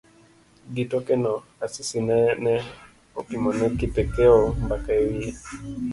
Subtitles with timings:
[0.73, 1.31] Gi tekone,
[1.65, 2.53] Asisi nene
[3.19, 5.33] opimone Kipokeo mbaka e wiye.